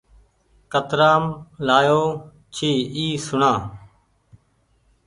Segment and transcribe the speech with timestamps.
[0.71, 1.23] ڪترآم
[1.67, 2.03] لآيو
[2.53, 3.51] ڇي اي سوڻآ۔